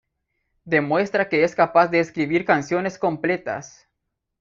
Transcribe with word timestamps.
Demuestra 0.65 1.29
que 1.29 1.43
es 1.43 1.53
capaz 1.53 1.89
de 1.89 1.99
escribir 1.99 2.43
canciones 2.43 2.97
completas. 2.97 3.87